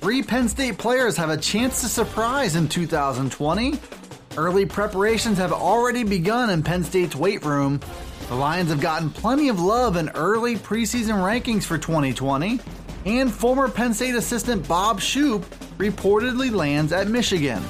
Three 0.00 0.22
Penn 0.22 0.48
State 0.48 0.78
players 0.78 1.14
have 1.18 1.28
a 1.28 1.36
chance 1.36 1.82
to 1.82 1.86
surprise 1.86 2.56
in 2.56 2.68
2020. 2.68 3.78
Early 4.38 4.64
preparations 4.64 5.36
have 5.36 5.52
already 5.52 6.04
begun 6.04 6.48
in 6.48 6.62
Penn 6.62 6.84
State's 6.84 7.14
weight 7.14 7.44
room. 7.44 7.80
The 8.28 8.34
Lions 8.34 8.70
have 8.70 8.80
gotten 8.80 9.10
plenty 9.10 9.50
of 9.50 9.60
love 9.60 9.96
in 9.96 10.08
early 10.10 10.56
preseason 10.56 11.16
rankings 11.16 11.64
for 11.64 11.76
2020. 11.76 12.60
And 13.04 13.30
former 13.30 13.68
Penn 13.68 13.92
State 13.92 14.14
assistant 14.14 14.66
Bob 14.66 15.02
Shoop 15.02 15.44
reportedly 15.76 16.50
lands 16.50 16.92
at 16.92 17.08
Michigan. 17.08 17.62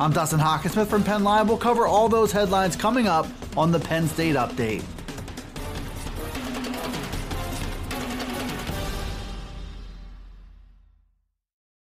I'm 0.00 0.12
Dustin 0.12 0.40
Hockensmith 0.40 0.88
from 0.88 1.04
Penn 1.04 1.22
Live. 1.22 1.48
We'll 1.48 1.58
cover 1.58 1.86
all 1.86 2.08
those 2.08 2.32
headlines 2.32 2.74
coming 2.74 3.06
up 3.06 3.28
on 3.56 3.70
the 3.70 3.78
Penn 3.78 4.08
State 4.08 4.34
Update. 4.34 4.82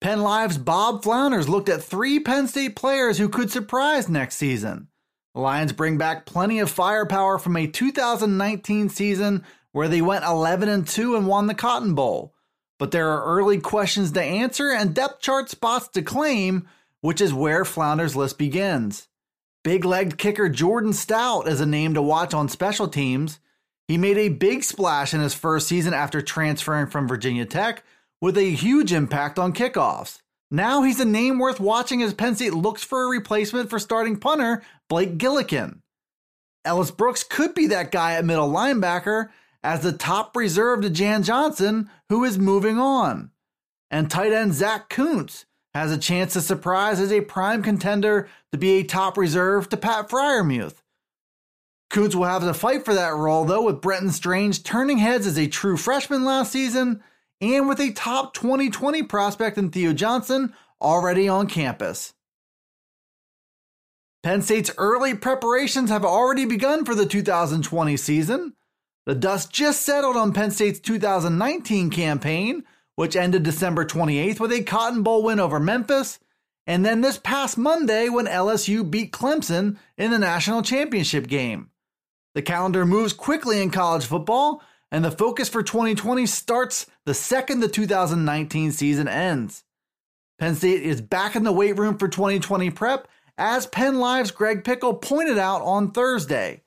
Penn 0.02 0.22
Live's 0.22 0.58
Bob 0.58 1.04
Flounders 1.04 1.50
looked 1.50 1.68
at 1.68 1.84
three 1.84 2.22
Penn 2.22 2.48
State 2.48 2.76
players 2.78 3.18
who 3.18 3.28
could 3.28 3.52
surprise 3.52 4.08
next 4.08 4.38
season. 4.38 4.88
The 5.36 5.42
Lions 5.42 5.74
bring 5.74 5.98
back 5.98 6.26
plenty 6.26 6.60
of 6.60 6.72
firepower 6.72 7.38
from 7.38 7.58
a 7.58 7.68
2019 7.68 8.88
season 8.88 9.44
where 9.74 9.90
they 9.90 10.02
went 10.02 10.24
11 10.24 10.70
and 10.70 10.88
2 10.88 11.18
and 11.18 11.28
won 11.28 11.48
the 11.48 11.54
Cotton 11.54 11.96
Bowl. 11.96 12.34
But 12.78 12.92
there 12.92 13.10
are 13.10 13.26
early 13.26 13.60
questions 13.60 14.14
to 14.14 14.24
answer 14.24 14.72
and 14.72 14.96
depth 14.96 15.22
chart 15.22 15.50
spots 15.50 15.90
to 15.90 16.02
claim, 16.02 16.68
which 17.02 17.20
is 17.20 17.34
where 17.34 17.66
Flounders' 17.66 18.16
list 18.16 18.38
begins. 18.38 19.10
Big 19.66 19.84
legged 19.84 20.18
kicker 20.18 20.48
Jordan 20.48 20.94
Stout 20.94 21.46
is 21.50 21.60
a 21.60 21.66
name 21.66 21.94
to 21.94 22.02
watch 22.02 22.34
on 22.34 22.48
special 22.48 22.88
teams. 22.88 23.40
He 23.90 23.98
made 23.98 24.18
a 24.18 24.30
big 24.30 24.64
splash 24.64 25.14
in 25.14 25.20
his 25.20 25.34
first 25.34 25.68
season 25.68 25.94
after 25.94 26.22
transferring 26.22 26.88
from 26.88 27.08
Virginia 27.08 27.46
Tech 27.46 27.84
with 28.22 28.38
a 28.38 28.52
huge 28.52 28.92
impact 28.92 29.40
on 29.40 29.54
kickoffs. 29.54 30.20
Now 30.52 30.82
he's 30.82 31.00
a 31.00 31.06
name 31.06 31.38
worth 31.38 31.60
watching 31.60 32.02
as 32.02 32.14
Penn 32.14 32.36
State 32.36 32.54
looks 32.54 32.84
for 32.84 33.04
a 33.04 33.10
replacement 33.10 33.70
for 33.70 33.80
starting 33.80 34.18
punter 34.18 34.64
Blake 34.88 35.18
Gillikin. 35.18 35.80
Ellis 36.66 36.92
Brooks 36.92 37.24
could 37.24 37.54
be 37.54 37.68
that 37.68 37.92
guy 37.92 38.14
at 38.14 38.26
middle 38.26 38.50
linebacker 38.50 39.30
as 39.64 39.82
the 39.82 39.94
top 39.94 40.36
reserve 40.36 40.82
to 40.82 40.90
Jan 40.90 41.24
Johnson, 41.24 41.90
who 42.10 42.24
is 42.24 42.38
moving 42.38 42.80
on. 42.80 43.32
And 43.92 44.10
tight 44.10 44.34
end 44.34 44.54
Zach 44.54 44.90
Kuntz 44.90 45.46
has 45.74 45.92
a 45.92 45.98
chance 45.98 46.34
to 46.34 46.42
surprise 46.42 47.00
as 47.00 47.12
a 47.12 47.22
prime 47.22 47.62
contender 47.62 48.28
to 48.52 48.58
be 48.58 48.72
a 48.72 48.84
top 48.84 49.18
reserve 49.18 49.70
to 49.70 49.78
Pat 49.78 50.10
Freiermuth. 50.10 50.82
Kuntz 51.90 52.16
will 52.16 52.26
have 52.26 52.44
to 52.44 52.54
fight 52.54 52.86
for 52.86 52.94
that 52.94 53.16
role, 53.16 53.46
though, 53.46 53.64
with 53.64 53.82
Brenton 53.82 54.12
Strange 54.12 54.64
turning 54.64 55.00
heads 55.00 55.26
as 55.26 55.38
a 55.38 55.48
true 55.48 55.78
freshman 55.78 56.24
last 56.24 56.52
season 56.52 57.04
and 57.42 57.68
with 57.68 57.80
a 57.80 57.92
top 57.92 58.34
2020 58.34 59.04
prospect 59.04 59.58
in 59.58 59.70
Theo 59.70 59.94
Johnson 59.94 60.54
already 60.82 61.28
on 61.28 61.48
campus. 61.48 62.14
Penn 64.22 64.42
State's 64.42 64.72
early 64.78 65.14
preparations 65.14 65.90
have 65.90 66.04
already 66.04 66.46
begun 66.46 66.84
for 66.84 66.94
the 66.94 67.06
2020 67.06 67.96
season. 67.96 68.54
The 69.06 69.16
dust 69.16 69.52
just 69.52 69.82
settled 69.82 70.18
on 70.18 70.34
Penn 70.34 70.52
State's 70.52 70.80
2019 70.82 71.90
campaign, 71.90 72.64
which 72.96 73.16
ended 73.16 73.44
December 73.44 73.86
28th 73.86 74.40
with 74.40 74.52
a 74.52 74.64
Cotton 74.64 75.04
Bowl 75.04 75.24
win 75.24 75.40
over 75.40 75.60
Memphis, 75.60 76.20
and 76.68 76.86
then 76.86 77.00
this 77.02 77.18
past 77.18 77.58
Monday 77.58 78.10
when 78.10 78.26
LSU 78.26 78.90
beat 78.90 79.14
Clemson 79.14 79.78
in 79.98 80.12
the 80.12 80.20
national 80.20 80.62
championship 80.62 81.28
game. 81.28 81.70
The 82.36 82.42
calendar 82.42 82.86
moves 82.86 83.14
quickly 83.14 83.62
in 83.62 83.72
college 83.72 84.06
football, 84.06 84.62
and 84.92 85.06
the 85.06 85.12
focus 85.12 85.50
for 85.50 85.64
2020 85.64 86.26
starts 86.26 86.86
the 87.06 87.14
second 87.14 87.60
the 87.60 87.68
2019 87.68 88.72
season 88.72 89.08
ends. 89.08 89.64
Penn 90.40 90.56
State 90.56 90.84
is 90.84 91.02
back 91.02 91.36
in 91.36 91.44
the 91.44 91.52
weight 91.52 91.78
room 91.78 91.98
for 91.98 92.08
2020 92.08 92.70
prep, 92.72 93.08
as 93.38 93.68
Penn 93.68 94.00
Live's 94.00 94.32
Greg 94.32 94.64
Pickel 94.64 95.02
pointed 95.02 95.38
out 95.38 95.62
on 95.62 95.92
Thursday. 95.92 96.64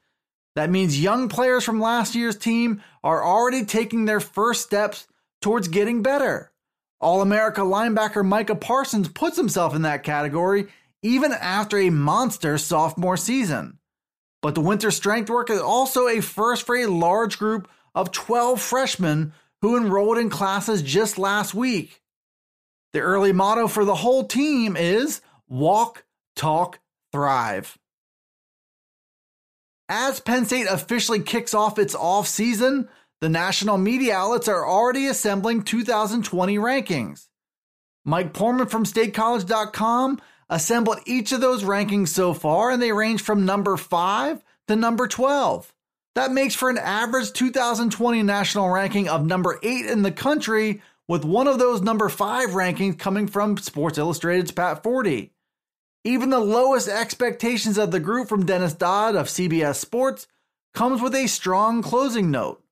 That 0.55 0.71
means 0.71 1.00
young 1.00 1.28
players 1.28 1.65
from 1.65 1.81
last 1.81 2.15
year's 2.15 2.37
team 2.37 2.82
are 3.03 3.25
already 3.25 3.65
taking 3.65 4.05
their 4.05 4.21
first 4.21 4.62
steps 4.62 5.06
towards 5.41 5.69
getting 5.69 6.03
better. 6.03 6.53
All 7.00 7.22
America 7.22 7.62
linebacker 7.62 8.25
Micah 8.25 8.55
Parsons 8.55 9.09
puts 9.09 9.37
himself 9.37 9.75
in 9.75 9.82
that 9.82 10.05
category 10.05 10.69
even 11.03 11.32
after 11.32 11.78
a 11.78 11.91
monster 11.91 12.59
sophomore 12.59 13.16
season. 13.16 13.78
But 14.41 14.55
the 14.55 14.61
winter 14.61 14.91
strength 14.91 15.31
work 15.31 15.50
is 15.50 15.61
also 15.61 16.06
a 16.09 16.21
first 16.21 16.65
for 16.65 16.77
a 16.77 16.87
large 16.87 17.38
group 17.38 17.69
of 17.94 18.12
12 18.12 18.60
freshmen 18.60 19.32
who 19.60 19.76
enrolled 19.76 20.19
in 20.19 20.30
classes 20.30 20.82
just 20.82 21.19
last 21.19 21.54
week. 21.54 22.03
The 22.92 23.00
early 23.00 23.32
motto 23.32 23.69
for 23.69 23.84
the 23.84 23.94
whole 23.94 24.25
team 24.25 24.76
is 24.76 25.20
walk, 25.48 26.04
talk, 26.36 26.81
thrive. 27.12 27.78
As 29.88 30.20
Penn 30.20 30.47
State 30.47 30.66
officially 30.69 31.20
kicks 31.20 31.54
off 31.54 31.78
its 31.78 31.94
off 31.94 32.26
season, 32.26 32.88
the 33.20 33.28
national 33.28 33.78
media 33.78 34.16
outlets 34.16 34.48
are 34.48 34.66
already 34.66 35.06
assembling 35.06 35.62
2020 35.62 36.56
rankings. 36.56 37.28
Mike 38.04 38.32
Poorman 38.32 38.69
from 38.69 38.84
statecollege.com 38.84 40.20
assembled 40.50 40.98
each 41.06 41.32
of 41.32 41.41
those 41.41 41.62
rankings 41.62 42.08
so 42.08 42.34
far, 42.34 42.70
and 42.70 42.82
they 42.82 42.92
range 42.92 43.22
from 43.22 43.47
number 43.47 43.76
5 43.76 44.42
to 44.69 44.76
number 44.76 45.06
12. 45.06 45.72
That 46.15 46.33
makes 46.33 46.55
for 46.55 46.69
an 46.69 46.78
average 46.78 47.33
2020 47.33 48.23
national 48.23 48.69
ranking 48.69 49.09
of 49.09 49.25
number 49.25 49.59
8 49.62 49.87
in 49.87 50.03
the 50.03 50.12
country, 50.12 50.83
with 51.09 51.25
one 51.25 51.49
of 51.49 51.59
those 51.59 51.81
number 51.81 52.09
5 52.09 52.50
rankings 52.50 52.99
coming 52.99 53.27
from 53.27 53.56
Sports 53.56 53.99
Illustrated's 53.99 54.53
Pat 54.53 54.83
Forde. 54.83 55.31
Even 56.05 56.31
the 56.31 56.41
lowest 56.41 56.89
expectations 56.89 57.78
of 57.78 57.93
the 57.93 58.00
group 58.00 58.28
from 58.28 58.45
Dennis 58.45 58.75
Dodd 58.75 59.15
of 59.15 59.28
CBS 59.28 59.77
Sports 59.77 60.27
comes 60.75 61.00
with 61.00 61.15
a 61.15 61.27
strong 61.27 61.83
closing 61.83 62.31
note. 62.31 62.62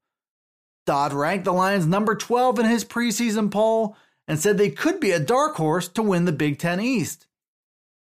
Dodd 0.86 1.12
ranked 1.12 1.44
the 1.44 1.52
Lions 1.52 1.86
number 1.86 2.14
12 2.14 2.58
in 2.58 2.66
his 2.66 2.84
preseason 2.84 3.50
poll 3.50 3.96
and 4.26 4.38
said 4.38 4.58
they 4.58 4.70
could 4.70 5.00
be 5.00 5.12
a 5.12 5.20
dark 5.20 5.56
horse 5.56 5.88
to 5.88 6.02
win 6.02 6.24
the 6.24 6.32
Big 6.32 6.58
Ten 6.58 6.80
East. 6.80 7.26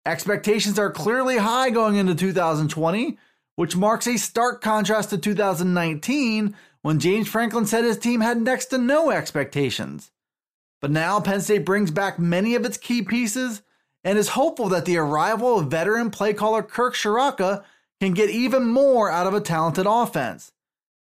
Expectations 0.06 0.78
are 0.78 0.90
clearly 0.90 1.38
high 1.38 1.70
going 1.70 1.96
into 1.96 2.14
2020, 2.14 3.16
which 3.56 3.76
marks 3.76 4.06
a 4.06 4.16
stark 4.16 4.60
contrast 4.60 5.10
to 5.10 5.18
2019 5.18 6.56
when 6.82 6.98
James 6.98 7.28
Franklin 7.28 7.66
said 7.66 7.84
his 7.84 7.98
team 7.98 8.20
had 8.20 8.40
next 8.40 8.66
to 8.66 8.78
no 8.78 9.10
expectations. 9.10 10.10
But 10.80 10.90
now 10.90 11.20
Penn 11.20 11.40
State 11.40 11.64
brings 11.64 11.90
back 11.90 12.18
many 12.18 12.54
of 12.54 12.64
its 12.64 12.76
key 12.76 13.02
pieces 13.02 13.62
and 14.02 14.18
is 14.18 14.28
hopeful 14.28 14.68
that 14.68 14.84
the 14.84 14.98
arrival 14.98 15.58
of 15.58 15.70
veteran 15.70 16.10
play 16.10 16.34
caller 16.34 16.62
Kirk 16.62 16.94
Ciarrocca 16.94 17.64
can 18.00 18.12
get 18.12 18.28
even 18.28 18.66
more 18.66 19.10
out 19.10 19.26
of 19.26 19.34
a 19.34 19.40
talented 19.40 19.86
offense. 19.88 20.52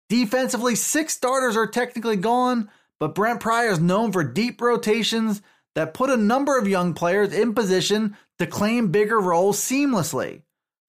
Defensively, 0.10 0.76
six 0.76 1.14
starters 1.14 1.56
are 1.56 1.66
technically 1.66 2.18
gone, 2.18 2.70
but 3.00 3.16
Brent 3.16 3.40
Pryor 3.40 3.70
is 3.70 3.80
known 3.80 4.12
for 4.12 4.24
deep 4.24 4.62
rotations 4.62 5.42
that 5.74 5.94
put 5.94 6.10
a 6.10 6.18
number 6.18 6.58
of 6.60 6.68
young 6.68 6.94
players 6.94 7.34
in 7.34 7.56
position 7.56 8.16
to 8.38 8.46
claim 8.46 8.92
bigger 8.92 9.20
roles 9.20 9.58
seamlessly. 9.58 10.42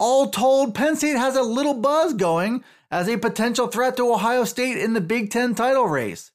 All 0.04 0.30
told, 0.30 0.74
Penn 0.74 0.96
State 0.96 1.16
has 1.16 1.36
a 1.36 1.44
little 1.44 1.74
buzz 1.74 2.12
going 2.14 2.64
as 2.90 3.08
a 3.08 3.18
potential 3.18 3.68
threat 3.68 3.96
to 3.98 4.12
Ohio 4.12 4.42
State 4.42 4.76
in 4.76 4.94
the 4.94 5.00
Big 5.00 5.30
Ten 5.30 5.54
title 5.54 5.86
race. 5.86 6.32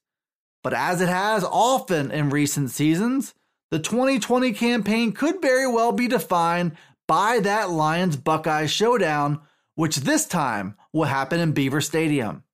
But 0.64 0.72
as 0.72 1.02
it 1.02 1.10
has 1.10 1.44
often 1.44 2.10
in 2.10 2.30
recent 2.30 2.70
seasons, 2.70 3.34
the 3.70 3.78
2020 3.78 4.54
campaign 4.54 5.12
could 5.12 5.42
very 5.42 5.66
well 5.66 5.92
be 5.92 6.08
defined 6.08 6.78
by 7.06 7.40
that 7.40 7.68
Lions 7.68 8.16
Buckeyes 8.16 8.70
showdown, 8.70 9.42
which 9.74 9.96
this 9.96 10.24
time 10.24 10.74
will 10.94 11.04
happen 11.04 11.38
in 11.38 11.52
Beaver 11.52 11.82
Stadium. 11.82 12.44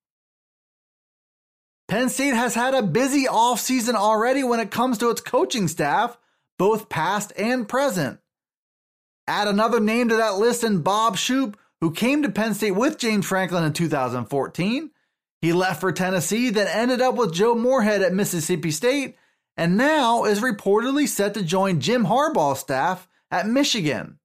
Penn 1.87 2.09
State 2.09 2.35
has 2.35 2.55
had 2.55 2.73
a 2.73 2.83
busy 2.83 3.23
offseason 3.23 3.93
already 3.93 4.43
when 4.43 4.59
it 4.59 4.69
comes 4.69 4.97
to 4.97 5.11
its 5.11 5.21
coaching 5.21 5.69
staff, 5.69 6.17
both 6.57 6.89
past 6.89 7.31
and 7.37 7.69
present. 7.69 8.19
Add 9.27 9.47
another 9.47 9.79
name 9.79 10.09
to 10.09 10.17
that 10.17 10.37
list 10.37 10.63
in 10.63 10.81
Bob 10.81 11.17
Shoop, 11.17 11.57
who 11.81 11.91
came 11.91 12.23
to 12.23 12.31
Penn 12.31 12.53
State 12.53 12.71
with 12.71 12.97
James 12.97 13.25
Franklin 13.25 13.63
in 13.63 13.73
2014. 13.73 14.91
He 15.41 15.53
left 15.53 15.81
for 15.81 15.91
Tennessee, 15.91 16.49
then 16.49 16.67
ended 16.67 17.01
up 17.01 17.15
with 17.15 17.33
Joe 17.33 17.55
Moorhead 17.55 18.01
at 18.01 18.13
Mississippi 18.13 18.71
State, 18.71 19.15
and 19.57 19.77
now 19.77 20.25
is 20.25 20.41
reportedly 20.41 21.07
set 21.07 21.33
to 21.33 21.43
join 21.43 21.79
Jim 21.79 22.05
Harbaugh's 22.05 22.59
staff 22.59 23.07
at 23.31 23.47
Michigan. 23.47 24.19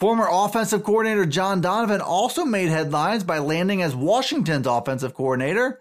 Former 0.00 0.28
offensive 0.30 0.84
coordinator 0.84 1.24
John 1.24 1.60
Donovan 1.60 2.00
also 2.00 2.44
made 2.44 2.68
headlines 2.68 3.24
by 3.24 3.38
landing 3.38 3.80
as 3.82 3.94
Washington's 3.94 4.66
offensive 4.66 5.14
coordinator, 5.14 5.80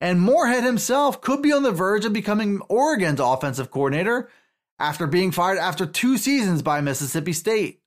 and 0.00 0.20
Moorhead 0.20 0.64
himself 0.64 1.20
could 1.20 1.42
be 1.42 1.52
on 1.52 1.62
the 1.62 1.70
verge 1.70 2.04
of 2.04 2.12
becoming 2.12 2.60
Oregon's 2.68 3.20
offensive 3.20 3.70
coordinator 3.70 4.28
after 4.82 5.06
being 5.06 5.30
fired 5.30 5.58
after 5.58 5.86
two 5.86 6.18
seasons 6.18 6.60
by 6.60 6.80
Mississippi 6.80 7.32
State. 7.32 7.80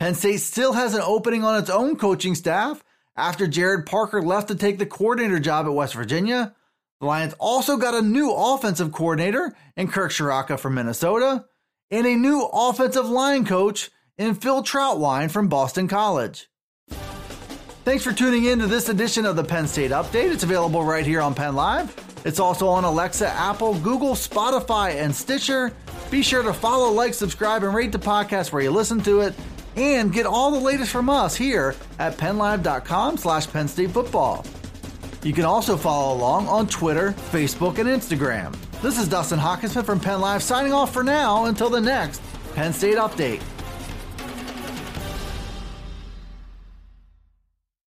Penn 0.00 0.14
State 0.14 0.40
still 0.40 0.72
has 0.72 0.94
an 0.94 1.02
opening 1.04 1.44
on 1.44 1.60
its 1.60 1.68
own 1.68 1.96
coaching 1.96 2.34
staff 2.34 2.82
after 3.16 3.46
Gerad 3.46 3.84
Parker 3.84 4.22
left 4.22 4.48
to 4.48 4.54
take 4.54 4.78
the 4.78 4.86
coordinator 4.86 5.38
job 5.38 5.66
at 5.66 5.74
West 5.74 5.94
Virginia. 5.94 6.54
The 7.00 7.06
Lions 7.06 7.34
also 7.38 7.76
got 7.76 7.94
a 7.94 8.00
new 8.00 8.32
offensive 8.32 8.92
coordinator 8.92 9.54
in 9.76 9.88
Kirk 9.88 10.10
Ciarrocca 10.10 10.58
from 10.58 10.74
Minnesota 10.74 11.44
and 11.90 12.06
a 12.06 12.16
new 12.16 12.48
offensive 12.50 13.06
line 13.06 13.44
coach 13.44 13.90
in 14.16 14.34
Phil 14.34 14.62
Trautwein 14.62 15.30
from 15.30 15.48
Boston 15.48 15.86
College. 15.86 16.48
Thanks 17.84 18.02
for 18.02 18.12
tuning 18.14 18.46
in 18.46 18.58
to 18.60 18.66
this 18.66 18.88
edition 18.88 19.26
of 19.26 19.36
the 19.36 19.44
Penn 19.44 19.66
State 19.68 19.90
Update. 19.90 20.32
It's 20.32 20.42
available 20.42 20.82
right 20.82 21.04
here 21.06 21.20
on 21.20 21.34
Penn 21.34 21.54
Live. 21.54 22.05
It's 22.26 22.40
also 22.40 22.66
on 22.66 22.82
Alexa, 22.82 23.28
Apple, 23.28 23.78
Google, 23.78 24.14
Spotify, 24.14 24.96
and 24.96 25.14
Stitcher. 25.14 25.72
Be 26.10 26.22
sure 26.22 26.42
to 26.42 26.52
follow, 26.52 26.90
like, 26.90 27.14
subscribe, 27.14 27.62
and 27.62 27.72
rate 27.72 27.92
the 27.92 28.00
podcast 28.00 28.50
where 28.50 28.62
you 28.62 28.72
listen 28.72 29.00
to 29.02 29.20
it. 29.20 29.32
And 29.76 30.12
get 30.12 30.26
all 30.26 30.50
the 30.50 30.58
latest 30.58 30.90
from 30.90 31.08
us 31.08 31.36
here 31.36 31.76
at 32.00 32.16
PennLive.com 32.16 33.16
slash 33.18 33.46
Penn 33.46 33.68
State 33.68 33.92
Football. 33.92 34.44
You 35.22 35.32
can 35.32 35.44
also 35.44 35.76
follow 35.76 36.16
along 36.16 36.48
on 36.48 36.66
Twitter, 36.66 37.12
Facebook, 37.30 37.78
and 37.78 37.88
Instagram. 37.88 38.56
This 38.82 38.98
is 38.98 39.06
Dustin 39.06 39.38
Hockensmith 39.38 39.84
from 39.84 40.00
Penn 40.00 40.20
Live 40.20 40.42
signing 40.42 40.72
off 40.72 40.92
for 40.92 41.04
now 41.04 41.44
until 41.44 41.70
the 41.70 41.80
next 41.80 42.20
Penn 42.56 42.72
State 42.72 42.96
Update. 42.96 43.40